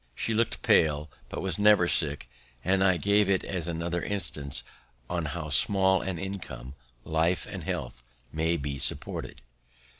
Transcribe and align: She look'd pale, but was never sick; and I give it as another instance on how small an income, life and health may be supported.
She 0.15 0.33
look'd 0.33 0.63
pale, 0.63 1.11
but 1.29 1.41
was 1.43 1.59
never 1.59 1.87
sick; 1.87 2.27
and 2.65 2.83
I 2.83 2.97
give 2.97 3.29
it 3.29 3.45
as 3.45 3.67
another 3.67 4.01
instance 4.01 4.63
on 5.07 5.25
how 5.25 5.49
small 5.49 6.01
an 6.01 6.17
income, 6.17 6.73
life 7.05 7.45
and 7.45 7.61
health 7.63 8.01
may 8.33 8.57
be 8.57 8.79
supported. 8.79 9.41